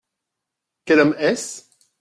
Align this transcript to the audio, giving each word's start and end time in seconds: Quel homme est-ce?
Quel 0.85 0.97
homme 0.99 1.15
est-ce? 1.19 1.61